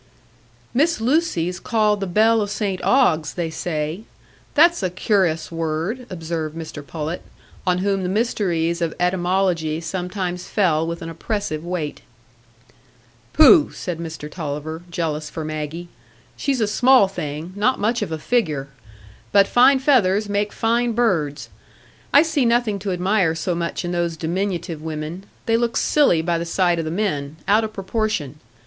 [0.73, 4.01] "Miss Lucy's called the bell o' St Ogg's, they say;
[4.55, 7.21] that's a cur'ous word," observed Mr Pullet,
[7.67, 12.01] on whom the mysteries of etymology sometimes fell with an oppressive weight.
[13.31, 15.87] "Pooh!" said Mr Tulliver, jealous for Maggie,
[16.35, 18.69] "she's a small thing, not much of a figure.
[19.31, 21.47] But fine feathers make fine birds.
[22.11, 26.39] I see nothing to admire so much in those diminutive women; they look silly by
[26.39, 28.39] the side o' the men,—out o' proportion.